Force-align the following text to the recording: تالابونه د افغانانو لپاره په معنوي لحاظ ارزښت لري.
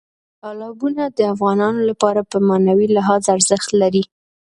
تالابونه 0.41 1.03
د 1.17 1.19
افغانانو 1.33 1.81
لپاره 1.89 2.21
په 2.31 2.37
معنوي 2.47 2.87
لحاظ 2.95 3.23
ارزښت 3.35 3.69
لري. 3.81 4.03